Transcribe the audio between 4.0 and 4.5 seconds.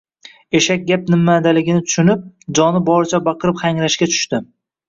tushdi